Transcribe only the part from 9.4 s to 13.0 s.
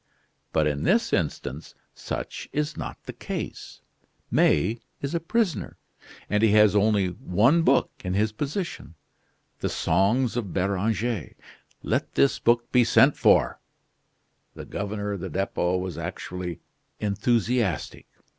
'The Songs of Beranger.' Let this book be